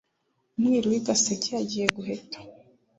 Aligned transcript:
umwíru 0.57 0.85
w 0.91 0.95
'i 0.97 1.01
gaséke 1.07 1.49
yagiiye 1.53 1.87
guheta 1.95 2.37